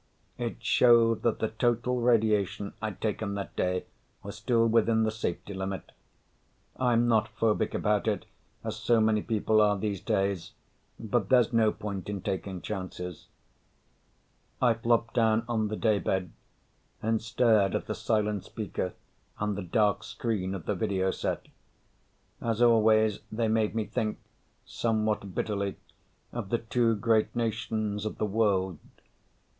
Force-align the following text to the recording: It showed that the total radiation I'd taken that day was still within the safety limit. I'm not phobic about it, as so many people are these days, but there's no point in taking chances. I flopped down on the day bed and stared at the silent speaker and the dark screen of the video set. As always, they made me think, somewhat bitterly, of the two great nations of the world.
It 0.39 0.63
showed 0.63 1.21
that 1.21 1.37
the 1.37 1.49
total 1.49 1.99
radiation 2.01 2.73
I'd 2.81 2.99
taken 2.99 3.35
that 3.35 3.55
day 3.55 3.85
was 4.23 4.35
still 4.35 4.65
within 4.65 5.03
the 5.03 5.11
safety 5.11 5.53
limit. 5.53 5.91
I'm 6.75 7.07
not 7.07 7.29
phobic 7.39 7.75
about 7.75 8.07
it, 8.07 8.25
as 8.63 8.77
so 8.77 8.99
many 8.99 9.21
people 9.21 9.61
are 9.61 9.77
these 9.77 10.01
days, 10.01 10.53
but 10.99 11.29
there's 11.29 11.53
no 11.53 11.71
point 11.71 12.09
in 12.09 12.21
taking 12.23 12.63
chances. 12.63 13.27
I 14.59 14.73
flopped 14.73 15.13
down 15.13 15.45
on 15.47 15.67
the 15.67 15.75
day 15.77 15.99
bed 15.99 16.31
and 17.03 17.21
stared 17.21 17.75
at 17.75 17.85
the 17.85 17.93
silent 17.93 18.43
speaker 18.43 18.93
and 19.39 19.55
the 19.55 19.61
dark 19.61 20.03
screen 20.03 20.55
of 20.55 20.65
the 20.65 20.73
video 20.73 21.11
set. 21.11 21.45
As 22.41 22.59
always, 22.59 23.19
they 23.31 23.47
made 23.47 23.75
me 23.75 23.85
think, 23.85 24.17
somewhat 24.65 25.35
bitterly, 25.35 25.75
of 26.33 26.49
the 26.49 26.57
two 26.57 26.95
great 26.95 27.35
nations 27.35 28.03
of 28.03 28.17
the 28.17 28.25
world. 28.25 28.79